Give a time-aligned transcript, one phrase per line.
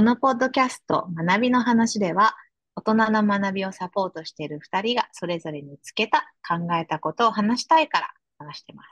[0.00, 2.34] このポッドキャスト学びの話では、
[2.74, 8.08] 大人の学びをサポートしている2人がそれぞれ見つけた、考えたことを話したいから
[8.38, 8.88] 話してます。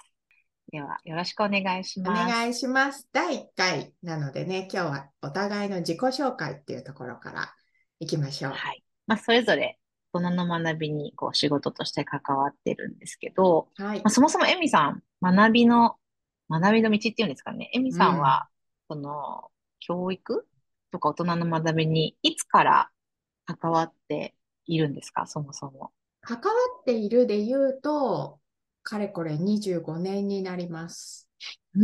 [0.70, 2.28] では、よろしくお願いしおます。
[2.28, 3.08] 願いします。
[3.10, 7.54] 第1回なのでね、今日はお互いの自己紹介っていうところから
[8.00, 8.52] 行きましょう。
[8.52, 8.84] はい。
[9.06, 9.78] まあ、それぞれ
[10.12, 14.10] 大人の学びにこう仕事として関わってるんですけど、はいまあ、。
[14.10, 15.96] そもそもエミさん、学びの、
[16.50, 17.70] 学びの道っていうんですかね。
[17.72, 18.50] エミさんは、
[18.90, 20.46] その、教育
[20.90, 22.90] とか大人の学びにいつから
[23.46, 24.34] 関わって
[24.66, 25.90] いるんですか、そもそも。
[26.22, 26.42] 関わ
[26.80, 28.40] っているで言うと、
[28.82, 31.28] かれこれ25年になります。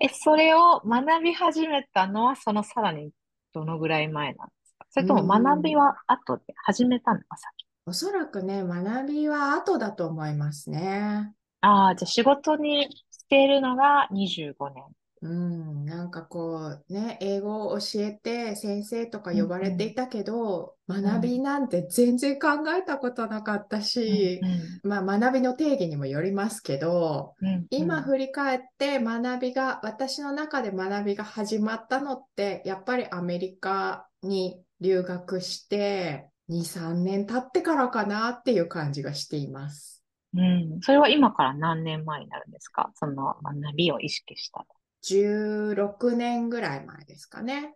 [0.00, 3.10] え、それを学び始めたのは、そのさらに
[3.52, 4.86] どのぐらい前なんですか？
[4.90, 7.20] それとも学びは後で始めたの？
[7.20, 11.34] が先おそらくね、学びは後だと思いますね。
[11.60, 14.84] ああ、じゃあ仕事にしているのが25年。
[15.24, 24.40] うん、なんかこうね、英語を教えて先生とか呼ばれていたけど、学びなんて全然考えたことなかったし、
[24.82, 27.66] まあ学びの定義にもよりますけど、うんうん。
[27.70, 40.02] 今振り返って学びが、私の中で学びが始まったのって、やっぱりアメリカに留学して2、3年経ってからかなっていう感じがしています。
[40.34, 42.90] うん、それは今から何年前になるんですか？
[42.96, 44.66] その学びを意識した。
[45.02, 47.74] 16年ぐらい前ですかね。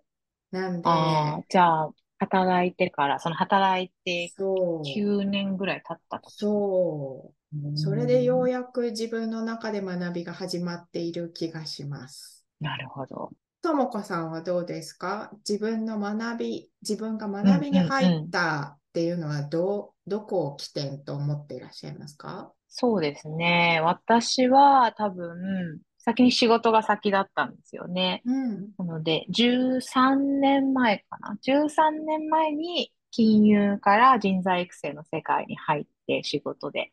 [0.51, 6.31] なんで、ああ、じゃあ、働いてから、その働いてそう、9年ぐらい経ったと。
[6.31, 7.57] そう。
[7.57, 12.45] うんそれでようやく自分の中で学びが始まっている気がします。
[12.61, 13.31] なるほど。
[13.63, 15.31] ともこさんはどうですか？
[15.49, 22.53] 自分の学び、自分が学びに入ったっていうのはどう、どこを起点と思っていらっしゃいますか？
[22.69, 23.81] そうですね。
[23.83, 28.23] 私は多分、先に仕事が先だったんですよね。
[28.25, 28.71] うん。
[28.79, 31.37] なので、13年前かな。
[31.43, 36.93] 13年前に金融から人材育成の世界に入って仕事で。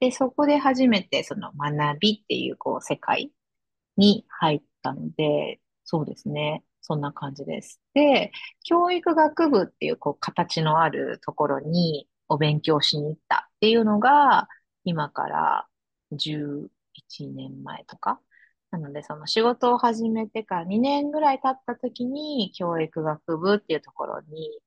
[0.00, 3.30] で、そこで初めてその学びっていうこう世界
[3.98, 6.64] に入ったので、そうですね。
[6.80, 7.78] そんな感じです。
[7.92, 8.32] で、
[8.64, 14.48] 教育学部っていうこう形のあるところにお勉強しに行ったっていうのが、
[14.84, 15.66] 今から
[16.12, 16.68] 11
[17.34, 18.18] 年前とか。
[18.78, 24.60] なので、その仕事を始めてから2年ぐらい経った時に、教育学部っていうところに、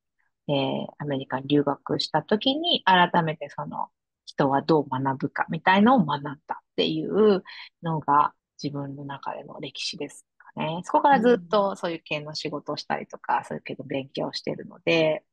[0.47, 3.89] えーアメリカに留学した時に、改めてその
[4.25, 6.37] 人はどう学ぶかみたいのを学んだっ
[6.75, 7.43] ていう
[7.83, 10.81] のが自分の中での歴史ですかね。
[10.83, 15.23] そこからずっとそういう系の仕事をしたりとか、そういう系の勉強をしてるので、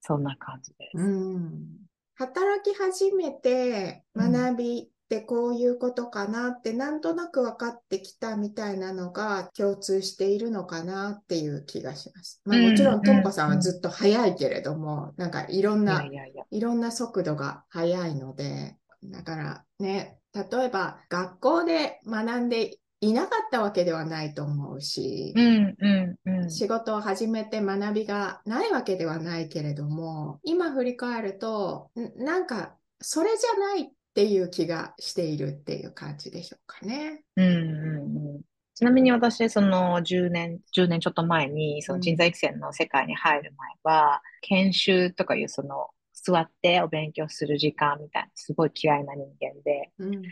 [0.00, 0.98] そんな感じです。
[0.98, 1.66] うん。
[2.14, 12.40] 働き始めて学びってこういうことかなってなんとなく分かってきたみたいなのが共通しているのかなっていう気がします。
[12.46, 26.50] まあうんもちろんうんともこさんはずっと早いけれども、なんかいろんいなやいろんな速度が速いので、だからね、例えば学校で学んでいなかったわけではないと思うしう、ん、うん、うん。
[26.50, 37.22] 仕事を始めて学びがないわけではないけれども、今振り返ると、んなんかそれじゃないっていう気がしているっていう感じでしょうかね。
[37.36, 38.42] うんうんうん。
[38.74, 50.22] ちなみに私、その10年、10年ちょっと前に、その人材育成の世界に入る前は、研修とかいうその、座ってお勉強する時間みたいな、すごい嫌いな人間で、うん、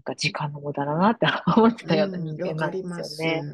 [0.00, 3.00] なんか時間の無駄だなって 思ってたような人間なんですす。
[3.00, 3.46] よね。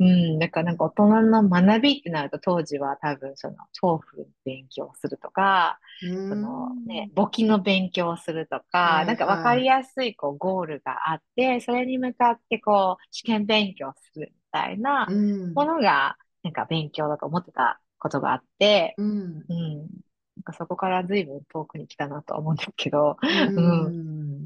[0.00, 6.86] うん、だからなんか大人の学びってなると、当時は多分その、TOEFL 勉強するとか、うそのん。
[6.86, 9.06] ね、簿記の勉強をするとはか、い。
[9.06, 15.54] なんか分かりやすいこうゴールがあって、それに向かってこう試験勉強するみたいなうん。
[15.54, 19.48] ものが、なんか勉強だと思ってたことがあって、うん。
[19.48, 19.78] うん。
[20.36, 23.16] なんかそこから随分遠くに来たなとは思うんですけど、
[23.56, 23.94] うん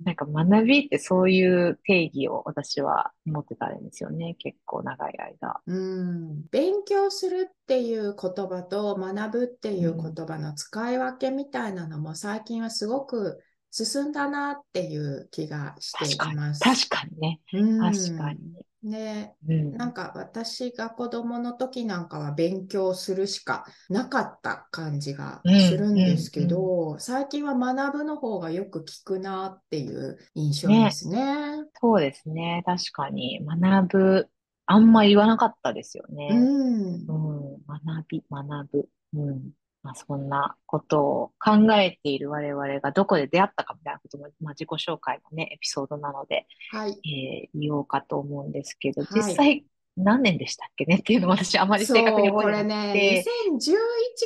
[0.04, 4.36] なんか学びってそういう定義を私は持ってたんですよね。
[4.38, 5.60] 結構長い間。
[5.66, 16.62] うん、勉強するっていう言葉と学ぶっていう言葉の使い分けみたいなのも最近はすごく進んだなっていう気がしています。
[16.62, 17.40] 確かにね。
[17.54, 18.38] うん確かに。
[18.82, 19.72] ね、うん。
[19.72, 31.64] なんか私が子供の時なんかは勉強するしかなかった感じがするんですけど、最近は学ぶの方がよく聞くなっていう印象ですね。
[31.80, 32.62] そうですね。
[32.66, 34.28] 確かに学ぶ、
[34.66, 36.28] あんま言わなかったですよね。
[36.30, 38.88] うんうん、学び、学ぶ。
[39.14, 39.50] うん。
[39.82, 46.90] まあ、そんなことを考えている我々がどこで出会ったかみたいなことも、まあ、自己紹介のね、エピソードなので、はい。
[46.90, 49.64] えー言おうかと思うんですけど、はい実際、
[49.96, 53.24] 何年でしたっけねっていうのを私あまり正確に覚えてなくて。
[53.24, 53.24] これね、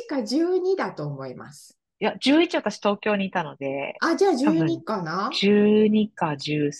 [0.05, 1.76] 2011か12だと思います。
[1.99, 3.95] いや、11私東京にいたので。
[4.01, 6.71] あ、じゃあ12かな ?12 か13。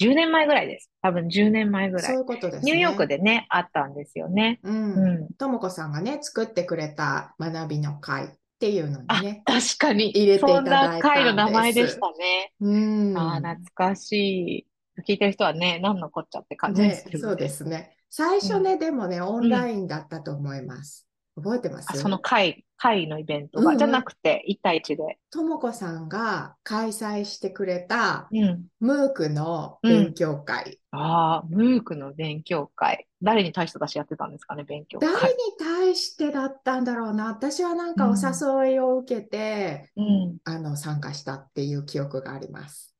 [0.00, 0.90] 10年前ぐらいです。
[1.00, 2.06] 多分10年前ぐらい。
[2.06, 2.72] そういうことですね。
[2.72, 4.60] ニューヨークでね、あったんですよね。
[4.62, 5.28] うん。
[5.38, 8.28] ともこさんがね、作ってくれた学びの会っ
[8.58, 9.42] ていうのにね。
[9.46, 10.10] 確かに。
[10.10, 10.68] 入れていただいたんです。
[10.68, 12.52] そんな会の名前でしたね。
[12.60, 12.78] う
[13.12, 13.18] ん。
[13.18, 14.66] ああ、懐かしい。
[15.08, 17.96] 聞いてる人はね、何のこっちゃって感じですけど、ね、そうですね。
[18.10, 21.06] 最初ね、うん、でもね、オンラインだったと思います。
[21.36, 21.98] 覚えてます？
[21.98, 25.18] その会、会のイベントが、うん、じゃなくて、1対1で。
[25.30, 30.80] ともこさんが開催してくれた、うん、ムークの勉強会。
[30.90, 33.06] うん、ああ、ムークの勉強会。
[33.20, 35.12] 誰に対して私やってたんですかね、勉強会。
[35.12, 37.26] 誰に対してだったんだろうな。
[37.26, 42.96] 私はなんかお誘いを受けて、うん、あの、参加したっていう記憶があります。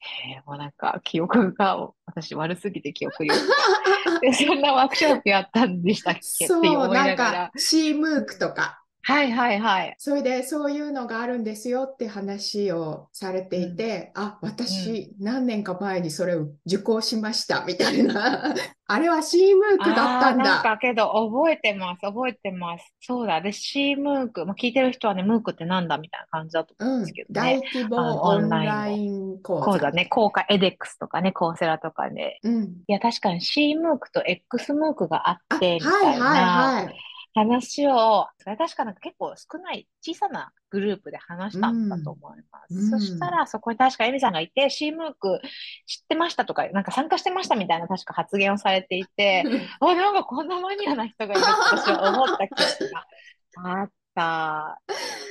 [0.00, 3.38] へえ、もうなんか記憶が私悪すぎて記憶力
[4.32, 9.94] そんなワークショップやったんでしたっけそう、なんか、シームークとか、はいはいはい。
[9.98, 18.54] それでそういうのがあるんですよって話をされていて、うん、あ、私、何年か前にそれを受講しましたみたいな。
[18.92, 20.44] あれはシームークだったんだ。
[20.44, 22.92] なんかけど覚えてます、覚えてます。
[23.00, 23.40] そうだ。
[23.40, 27.54] で、シームーク、まあ、聞いてる人はね、ムークってなんだみたいな感じだと思うんですけどね。
[27.54, 29.64] うん、大規模オンライン講座。
[29.64, 32.64] 講座ね、効果エデックスとかね、コーセラとかで、うん。
[32.64, 36.24] いや、確かにシームークと X ムークがあって、みたいな。
[36.26, 36.38] は
[36.74, 37.09] いはいはい。
[37.34, 42.74] 話を、それ確かなんか結構少ない小さなグループで話したんだと思います。
[42.74, 45.40] うん、そしたらそこに確かエミさんがいて、シームーク
[45.86, 49.44] 知ってましたとか、なんか参加してましたみたいな確か発言をされていて、
[49.80, 54.80] あ、なんかこんなマニアな人がいるって私は思った記憶があった。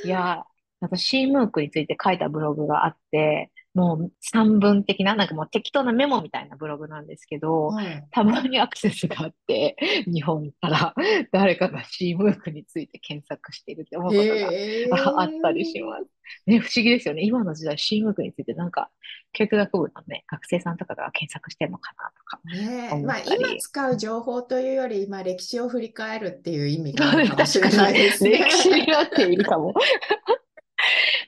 [0.06, 0.44] いや、
[0.80, 9.76] 私シームークについて書いたブログがあって、もう散文的な、なんかもう適当なメモみたいなブログなんですけど、はい、たまにアクセスがあって、
[10.12, 10.96] 日本から
[11.32, 16.06] 誰かがシームークについて検索しているって思うことが、あったりします。
[16.46, 17.24] ね、不思議ですよね。
[17.24, 18.90] 今の時代、シームークについてなんか、
[19.34, 22.40] 教育学部のね、学生さんとかが検索してるのかなとか。
[22.46, 28.32] ねまあ今使う情報というより、今歴史を振り返るっていう意味があるかもしれないですね。
[28.46, 29.74] 歴史になっているかも。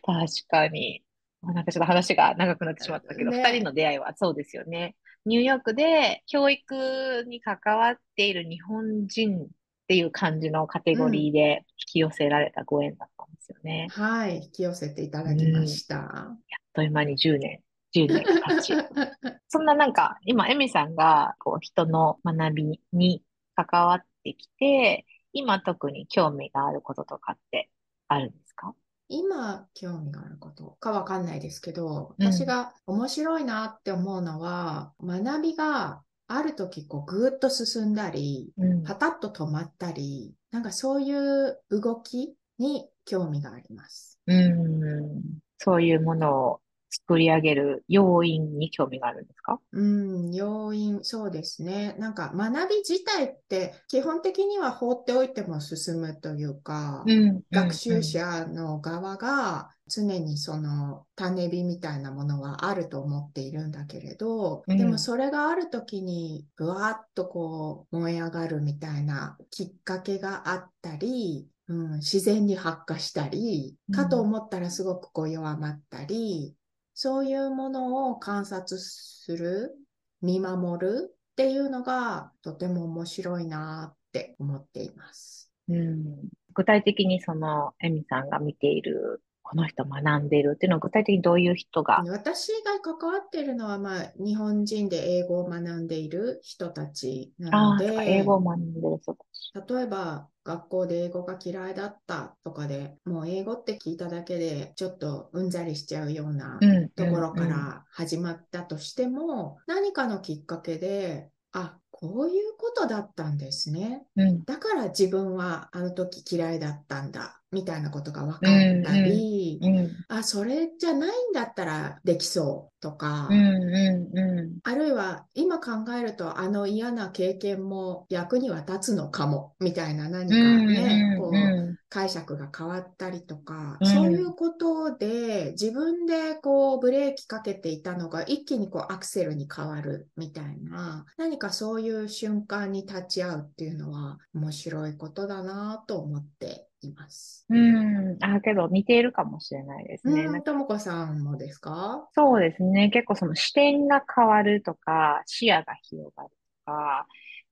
[0.04, 1.04] 確かに。
[1.44, 4.96] なんかちょっと話が長くなってしまったけど、二、ね、人の出会いはそうですよね。
[5.26, 9.48] ニューヨークで教育に関わっている日本人っ
[9.88, 13.88] ていう感じのカテゴリーで引き寄せられたご縁だったんですよね。
[13.96, 15.98] うん、はい、引き寄せていただきました。
[15.98, 16.36] うん、やっ
[16.74, 17.60] という間に10年、
[17.96, 18.74] 10年経ち。
[19.50, 23.24] そんななんか、今、エミさんがこう人の学びに
[23.56, 27.70] 関わってきて、今特に興味があることとかって
[28.08, 28.74] あるんですか？
[29.12, 44.20] 今興味があることかわかんないですけど、私が面白いなって思うのは、うん、学びがある時こうぐーっと進んだり、うん、パタッと止まったり、なんかそういう動きに興味があります。
[44.28, 45.22] うん、
[45.58, 46.62] そういうものを
[46.92, 49.60] 作り上げる要因に興味があるんですか？
[49.72, 51.96] うん、要因、そうですね。
[51.98, 76.54] なんか学び自体って基本的には放っておいても進むというか、うん、学習者の側が常にその種火みたいなものはあると思っているんだけれど、うん、でもそれがある時にぶわっとこう燃え上がるみたいなきっかけがあったり、うん、自然に発火したり、かと思ったらすごくこう弱まったり、
[76.94, 79.76] そういうものを観察する、
[80.22, 85.52] 見守るっていうのがとても面白いなって思っています。
[85.68, 92.02] うん、具体的にそのエミさんが見ているこの人学んでいるっていうのは具体的にどういう人が？
[92.08, 99.74] 私が関わっているのは、まあ、日本人で英語を学んでいる人たちなので、英語を学んでる人たち。
[99.76, 106.58] 例えば、学校で英語が嫌いだったとかでもう英語って聞いただけでちょっとうんざりしちゃうような
[106.96, 147.46] ところから始まったとしても、何かのきっかけであこういうことだったんですね、うん、だから自分はあの時嫌いだったんだみたいなことが分かったり、うんうん、あ、それじゃないんだったらできそうとか、うんうんうん、あるいは今考えるとあの嫌な経験も役には立つのかもみたいな何かね、こう解釈が変わったりとか、そういうことで自分でこうブレーキかけていたのが一気にこうアクセルに変わるみたいな何かそういう瞬間に立ち会うっていうのは面白いことだなと思っています。
[147.50, 148.18] うん。
[148.22, 150.42] あ、けど似ているかもしれないですね。
[150.46, 152.08] ともこさんもですか？
[152.16, 152.90] そうですね。
[152.90, 156.30] 結構その視点が変わるとか、視野が広がる
[156.66, 157.06] とか、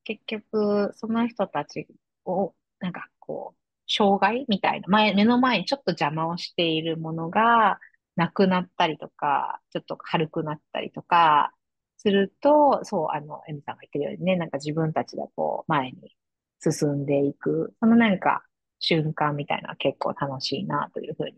[0.06, 1.88] 結局、その人たち
[2.26, 3.59] を、なんかこう、
[3.90, 7.80] 障害みたいな、前、目の前にちょっと邪魔をしているものが、
[8.16, 11.54] なくなったりとか、ちょっと軽くなったりとか、
[11.98, 16.16] すると、そう、あの、エミさんが言ってるようにね、なんか自分たちでこう、前に
[16.62, 18.46] 進んでいく、そのなんか、
[18.80, 21.38] 瞬間みたいな結構楽しいなというふうに、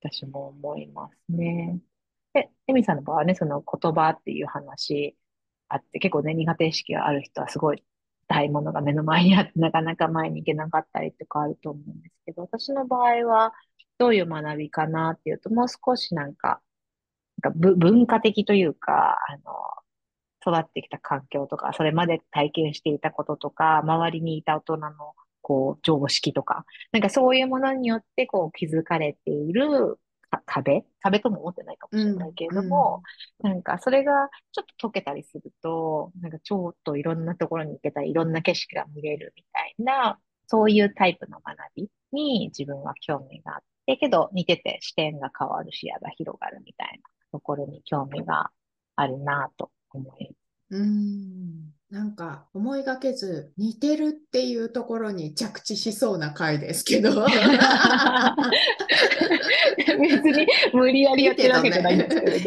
[0.00, 1.80] 私も思いますね。
[2.32, 5.16] で、エミさんの場合はね、その言葉っていう話
[5.68, 7.84] あって、結構ね、苦手意識がある人はすごい
[8.30, 13.52] 大ものが目の前にあって、 なかなか前に行けなかったりとかあると思うんですけど、私の場合は、
[13.98, 16.62] どういう学びかなっていうと、もう少しなんか、
[17.42, 29.98] なんか文化的というか、あの、育ってきた環境とか、それまで体験していたこととか、周りにいた大人の、こう、常識とか、なんかそういうものによって、こう、気づかれている
[30.46, 30.84] 壁？
[31.00, 33.02] 壁とも思ってないかもしれないけれども、
[33.42, 34.12] うん、なんかそれが
[34.52, 48.50] ちょっと解けたりすると、なんかちょっといろんなところに行けたり、いろんな景色が見れるみたいな、そういうタイプの学びに自分は興味があって、けど似てて視点が変わる視野が広がるみたいなところに興味が
[48.96, 50.39] あるなと思い。
[50.70, 51.70] うん。
[51.90, 57.26] なんか思いがけず似てるっていうところに着地しそうな回ですけど。
[60.00, 62.40] 別に無理やりやってるわけじゃないんですけどね。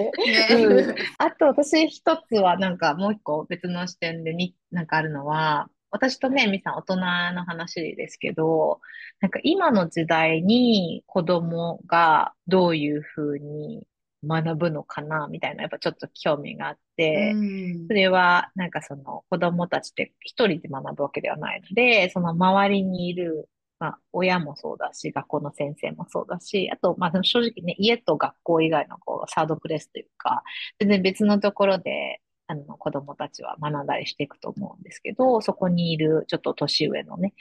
[0.50, 0.66] ね。
[0.66, 6.96] うん、あと私一つはなんかもう一個別の視点でになんかあるのは私とね、みさん大人
[7.36, 8.80] の話ですけど、
[9.22, 13.86] なんか今の時代に子供がどういうふうに
[14.26, 17.40] 学ぶのかなみたいな、やっぱちょっと興味があって、
[17.88, 23.50] それはなんかその子供たちって一人で学ぶわけではないので、その周りにいる、
[23.80, 30.44] まあ、親もそうだし、学校の先生もそうだし、あと、まあ、正直ね、家と学校以外のこうサードプレスというか、
[30.80, 37.34] 全然別のところで、あの、子供たちは学んだりしていくと思うんですけど、そこにいるちょっと年上のね、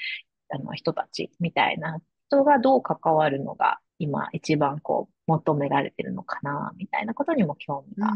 [0.51, 8.13] あの人たちみたいな人がどう関わるのが今一番こう求められてるのかな、みたいなことにも興味が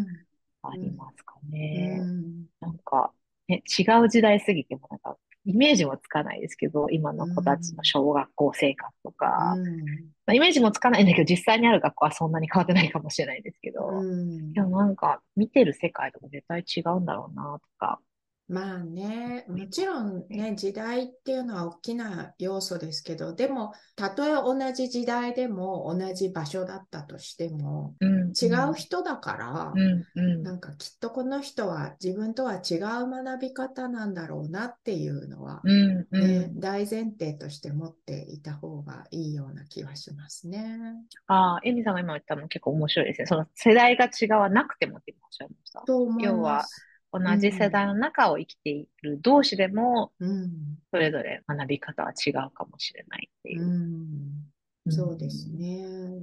[0.63, 1.99] ありますかね。
[2.01, 2.09] うん。
[2.09, 3.13] うん、なんか、
[3.49, 9.85] ね、違う時代すぎてもなんか、イメージもつかないですけど、今の子たちの小学校生活とか、うん、
[10.27, 13.89] まあ、イメージもつかないんだけど、実際にある学校はそんなに変わってないかもしれないですけど、
[14.55, 18.01] でもなんか、見てる世界とか絶対違うんだろうな、とか、
[18.49, 40.79] まあね、もちろんね、時代っていうのは大きな要素ですけど、でも、たとえ同じ時代でも同じ場所だったとしても、うん、違う人だから、うんうん、なんかきっとこの人は自分とは違う学び方なんだろうなっていうのは、うんうんね、大前提として持っていた方がいいような気はしますね。
[41.27, 43.27] ああ、エミさんが今言ったの結構面白いですね。
[43.27, 45.81] その世代が違わなくてもっておっしゃいました。
[45.81, 46.86] と思います。
[47.13, 50.13] 同じ世代の中を生きている同士でも、
[50.91, 53.63] それぞれ学び方は違うかもしれないっていう。
[53.63, 54.53] うん
[54.89, 56.23] そうですね。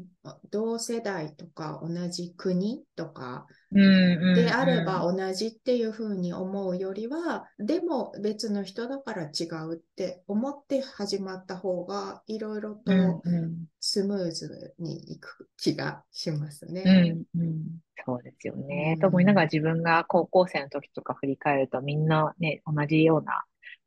[0.54, 12.92] 同世代とか同じ国とかであれば同じっていうふうに思うよりは、でも別の人だから違うって思って始まった方がいろいろと
[13.80, 17.26] スムーズにいく気がしますね。
[17.36, 17.64] うんうん、
[18.06, 19.00] そうですよね。
[19.02, 23.44] と思いながら自分が高校生の時とか振り返るとみんなね、同じような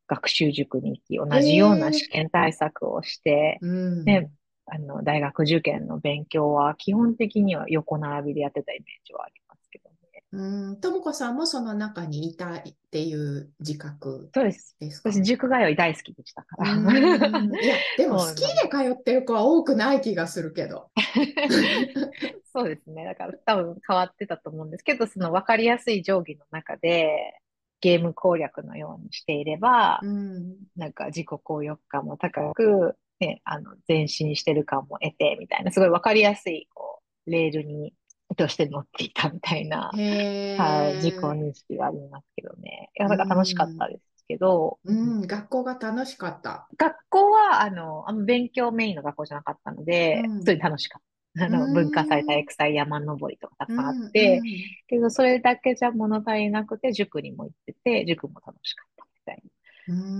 [0.09, 4.31] 学習塾に行き、同じような試験対策をして、えー、ね、
[4.67, 9.97] あの、大学受験の勉強は基本的には横並びでやってたイメージはありますけどね。
[10.33, 14.77] うん、ともこさんもその中にいたいっていう自覚そうです。
[15.05, 16.73] 私、塾通い大好きでしたから。
[16.73, 20.91] いや、 でも好きで通ってる子は多くない気がするけど。
[22.53, 23.05] そうですね。
[23.05, 27.41] だから多分変わってたと思うんですけど、その分かりやすい定規の中で、
[27.81, 37.95] ゲーム攻略のようにしていれば、うん、なんか自己効力感も高く、ね、あの、前進してる感も得て、みたいな、すごいわかりやすい、こう、レールに、
[38.37, 42.91] として乗っていたみたいな、はい、自己認識がありますけどね。
[42.99, 46.69] いや、だから楽しかったですけど、うん、うん、学校が楽しかった。
[46.77, 51.45] 学校は、あの、あんま勉強メインの学校じゃなかったので、うん、普通に楽しかった。
[51.45, 54.55] あの、文化祭、体育祭、山登りとかたくさんあって、うんうん、
[54.89, 59.51] けど、それだけじゃ物足りなくて、塾にも行ってて、塾も楽しかったみたいな。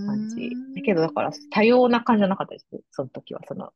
[0.05, 0.49] 感じ。
[0.75, 2.65] だけど、だから多様な感じじゃなかったです。
[2.91, 3.41] その時は。
[3.47, 3.71] その、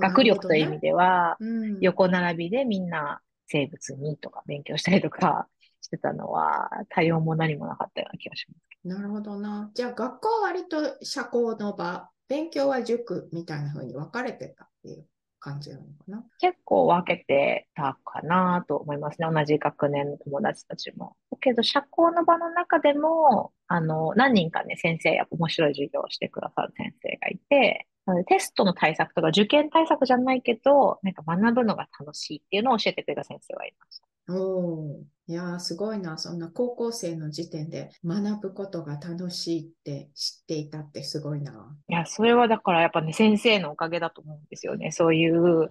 [0.00, 5.48] 学力という意味では、ね、横並びでみんな生物にとか勉強したりとか
[5.82, 8.88] してたのは、多様も何もなかったような気がします。
[8.88, 9.70] なるほどな。
[9.74, 15.06] じゃあ、学校は割と社交の場、勉強は塾みたいな風に分かれてたっていう
[15.38, 16.24] 感じなのかな？
[16.40, 19.28] 結構分けてたかなと思いますね。
[19.32, 21.16] 同じ学年の友達たちも。
[21.40, 27.86] けど、社交の場の中でも、あの、何人かね、先生や面白い授業をしてくださる先生がいて、
[28.28, 34.06] テストの対策とか受験対策じゃないけど、なんか学ぶのが楽しいっていうのを教えてくれた先生はいました。
[34.28, 36.18] おいやすごいな。
[36.18, 41.76] そんな高校生の時点で学ぶことが楽しいって知っていたってすごいな。
[41.88, 44.92] いや、それはだからやっぱね、先生のおかげだと思うんですよね。
[44.92, 45.68] そういう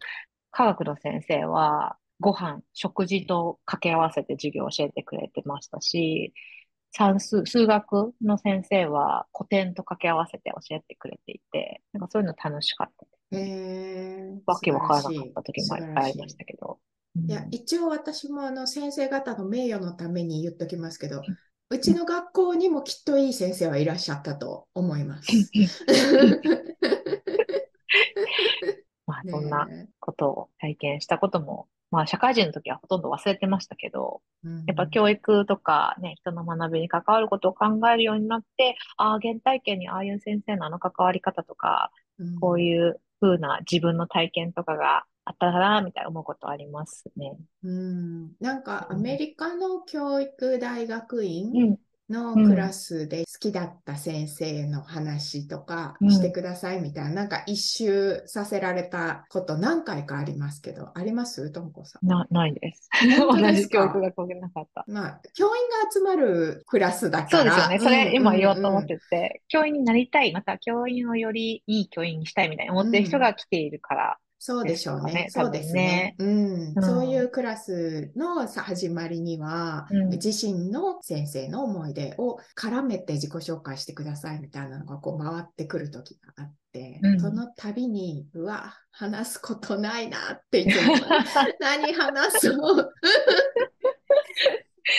[0.51, 6.33] 科学の先生は、ご飯、食事と掛け合わせて授業を教えてくれてましたし、
[6.97, 13.49] 算数、数学の先生は古典と掛け合わせて教えてくれていて、なんかそういうの楽しかったです。
[13.49, 16.79] へわけわからなかった時もいっぱいありましたけど。
[17.27, 21.21] いや、一応私もあの先生方の名誉のために言っときますけど、
[21.69, 25.29] うちの学校にもきっといい先生はいらっしゃったと思います。
[29.05, 29.67] まあ、そんな
[29.99, 47.35] ことを体験したことも、まあ、社会人の時はほとんど忘れてましたけど、うん、やっぱ教育とかね、人の学びに関わることを考えるようになって、ああ、原体験にああいう先生のあの関わり方とか、うん、こういう風な自分の体験とかがあったな、みたいな思うことありますね。
[47.63, 48.31] うん。
[48.39, 51.77] なんか、アメリカの教育大学院
[52.09, 61.49] のクラスで好きだった先生の話とかしてくださいみたいな、うん、なんか一周させられたこと何回かありますけど、あります？
[61.51, 62.07] ともこさん。
[62.07, 62.89] な、ないです。
[63.19, 64.85] 同じ教育がこげなかった。
[64.87, 67.29] まあ、教員が集まるクラスだから。
[67.29, 67.79] そうですよね。
[67.79, 75.13] それ今言おうと思ってて、うんうんうん、教員になりたい、また教員をよりいい教員にしたいみたいな思ってる人が来ているからそうでしょうね。
[75.13, 76.83] ねそうですね、うん、うん。
[76.83, 90.93] そういうクラスの始まりには、うん、自身の先生の思い出を絡めて自己紹介してくださいみたいなのがこう回ってくる時があって、うん、その度に、うわ、話すことないなっていつも、
[91.59, 92.91] 何話そう？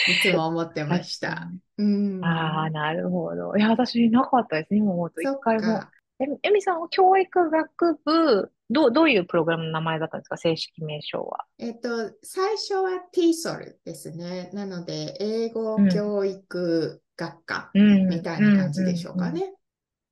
[0.09, 1.49] いつも思ってました。
[1.77, 3.55] うん、ああ、なるほど。
[3.55, 5.21] いや、私なかったですね、今思うと。
[5.21, 5.81] 一回も。
[6.19, 10.37] え、えみさんは教育学部、どう、どういうプログラムの名前だったんですか？
[10.37, 11.45] 正式名称は。
[11.57, 14.49] えっと、最初は TESOL ですね。
[14.53, 19.53] なので、英語教育学科みたいな感じでしょうかね。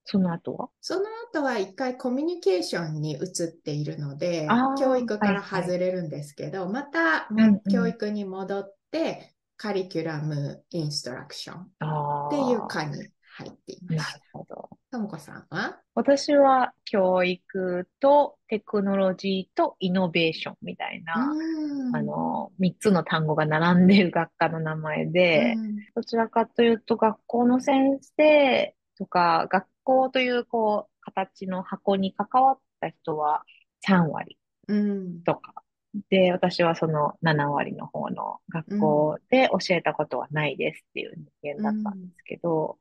[0.05, 0.69] その後は？
[0.81, 4.47] その後は一回コミュニケーションに移っているので、
[4.79, 7.27] 教育から外れるんですけど、はいはい、また、
[7.71, 14.11] 教育に戻って、カリキュラムインストラクションっていう科に入っていました。
[14.11, 14.69] なるほど。
[14.91, 15.77] ともこさんは？
[15.93, 21.33] 私は教育とテクノロジーとイノベーションみたいな、
[21.93, 25.55] あの、三つの単語が並んでいる学科の名前で、
[25.95, 33.43] どちらかというと学校の先生とか、学校というこう、形の箱に関わった人は
[33.85, 34.37] 3割
[35.25, 35.53] とか、
[36.09, 42.77] で、私はその7割の方の学校で教えたことはないですっていう人間だったんですけど、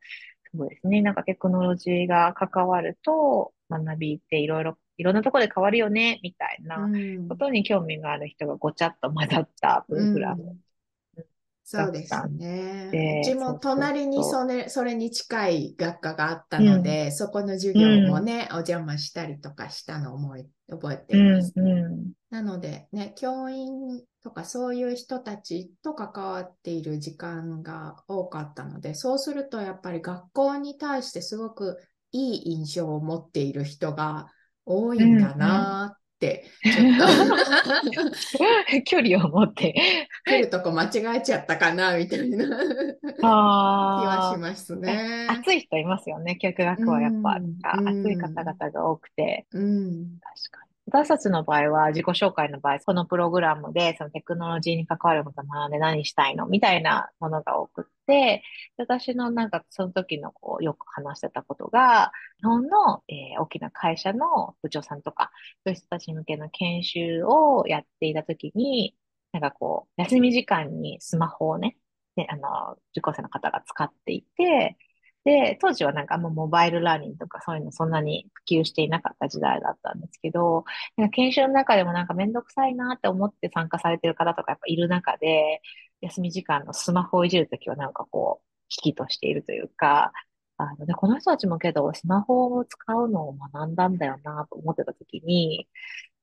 [0.56, 1.02] そうですね。
[1.02, 6.90] なんかテクノロジーが関わると、学びっていろいろ、いろんなところで変わるよね、みたいな
[7.28, 10.56] ことに興味がある人がごちゃっと混ざったプログラム。
[11.72, 13.22] うんそうですね。
[13.22, 31.78] うちも隣にそれそれに近い学科があったので、うん、そこの授業もね、うん、お邪魔したりとかしたのを覚え覚えています、うんうん、なので、ね、教員とかそういう人たちと関わっている時間が多かったので、そうするとやっぱり学校に対してすごく
[32.12, 34.26] いい印象を持っている人が
[34.66, 38.14] 多いんだなって、ちょっと。
[38.84, 39.74] 距離を持って。
[40.24, 42.46] 来るとこ間違えちゃったかなみたいな。
[42.46, 45.26] 気はしますね。
[45.28, 47.40] 熱い人いますよね、教育学はやっぱ、
[47.76, 49.46] うん、熱い方々が多くて。
[49.52, 50.63] うん、確かに。
[50.86, 56.46] 私たちの場合は、自己紹介の場合、このプログラムで、そのテクノロジーに関わることを学んで何したいの？
[56.46, 58.42] みたいなものが多くって、
[58.76, 65.30] 私のなんか、その時のこう、よく話してたことが、日本の、えー、大きな会社の部長さんとか、
[65.64, 68.94] そういう人たち向けの研修をやっていた時に、
[69.32, 71.78] なんかこう、休み時間にスマホをね、
[72.16, 74.76] ねあの、受講生の方が使っていて、
[75.24, 80.64] で、当時はなんかもうモバイルラーニングとかそういうのそんなに普及していなかった時代だったんですけど、
[80.96, 85.62] なんか研修の中でもなんかめんどくさいなって思って参加されてる方とかやっぱいる中で、
[86.02, 90.12] 休み時間のスマホをいじるときはなんかこう、危機としているというか、
[90.56, 95.68] あので、この人たちもけど、スマホを使うのを学んだんだよなと思ってたときに、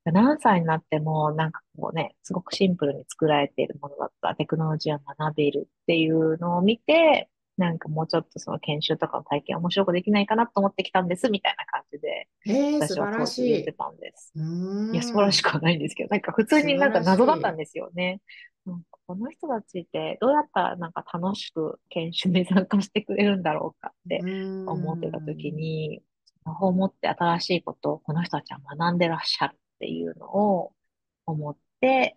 [0.04, 14.32] 何歳になっても、なんかこうね、すごくシンプルに作られているものだったテクノロジーを学べるっていうのを見て、なんかもうちょっとその研修とかの体験面白くできないかなと思ってきたんです、みたいな感じで、えー、私は当時言ってたんです。
[14.92, 18.20] いや、素晴らしくはないんですけど、なんか普通になんか謎だったんですよね。
[18.64, 24.20] なんかこの人たちってどうやったらなんか楽しく研修に参加してくれるんだろうかって
[24.66, 26.00] 思ってた時に、
[26.44, 30.72] 魔法を持って新しいことをこの人たちは学んでらっしゃるっていうのを
[31.26, 32.16] 思って、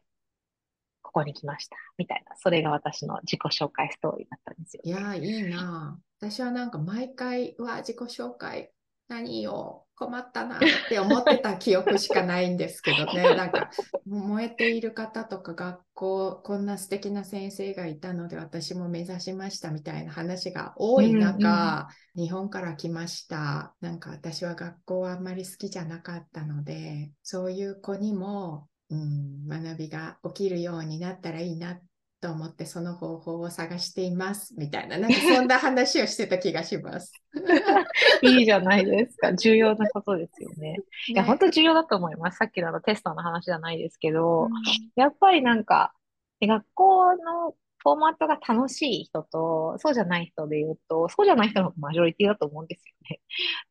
[1.15, 1.77] ここに来ました。
[1.97, 5.97] みたいな、それが私の自己紹介ストーリーだったんですよ、ね、いや、いいな。
[6.19, 8.73] 私はなんか毎回は自己紹介
[9.07, 13.23] 何よ困ったなって思ってた記憶しかないんですけどね。
[13.37, 13.69] なんか
[14.05, 23.73] 燃えている方とか学校こんな素敵な先生がいたので私も目指しましたみたいな話が多い中、うんうん、日本から来ました。
[23.79, 31.79] なんか私は学校はあんまり好きじゃなかったのでそういう子にも、うん、学びが起きるようになったらいいな
[32.21, 37.11] と思ってその方法を探していますみたいな、なんかそんな話をしてた気がします。
[38.23, 39.33] いいじゃないですか。
[39.33, 40.71] 重要なことですよね。
[40.73, 40.77] ね
[41.09, 42.37] いや、本当重要だと思います。
[42.37, 44.51] さっきのテストの話じゃないですけど、うん、
[44.95, 45.93] やっぱりなんか、
[46.41, 53.21] 学校のフォーマットが楽しい人と、そうじゃない人で言うと、そうじゃない人のマジョリティだと思うんですよね。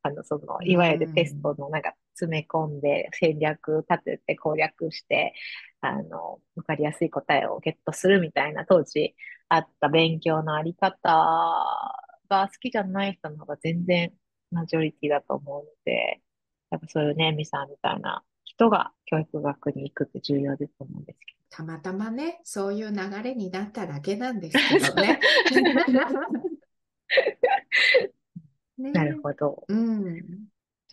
[0.03, 5.35] あの、その、いわゆるテストのなんか詰め込んで、戦略立てて攻略して、
[5.81, 9.15] あの、わかりやすい答えをゲットするみたいな当時
[9.49, 11.09] あった勉強のあり方
[12.29, 14.13] が好きじゃない人の方が全然
[14.51, 16.21] マジョリティだと思うので、
[16.71, 21.41] やっぱそういうね、ミさんみたいな人が教育学に行くって重要ですと思うんですけど。
[21.51, 25.21] たまたまね、そういう流れになっただけなんですけどね。
[28.79, 29.65] ねなるほど。
[29.69, 30.44] うん。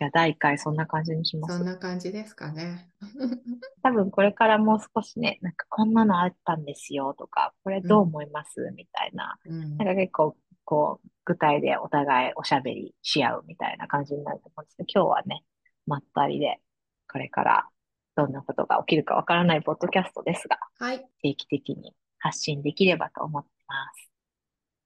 [0.02, 1.58] じゃあ第1回そんな感じにします。
[1.58, 2.90] そんな感じですかね。
[3.84, 15.44] 多分これからもう少しね、なんかこんなのあったんですよとか、これどう思います、うん、みたいな、うん、なんか結構こう具体でお互いおしゃべりし合うみたいな感じになると思うんですけど、今日はね、
[15.86, 16.60] まったりで、
[17.08, 17.68] これから
[18.16, 24.10] どんなことが起きるかわからないポッドキャストですが、はい、定期的に発信できればと思ってます。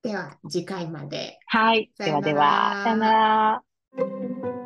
[0.03, 1.39] では、次回まで。
[1.47, 1.91] はい。
[1.99, 4.66] ではでは、さよなら。